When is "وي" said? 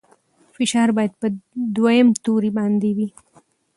2.97-3.07